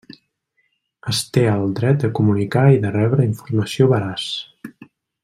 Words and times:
Es 1.11 1.19
té 1.35 1.43
el 1.51 1.67
dret 1.81 1.99
de 2.05 2.11
comunicar 2.21 2.63
i 2.77 2.81
de 2.87 2.95
rebre 2.99 3.27
informació 3.33 3.91
veraç. 3.97 4.27